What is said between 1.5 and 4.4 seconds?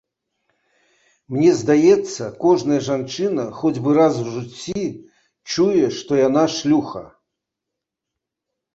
здаецца, кожная жанчына хоць бы раз у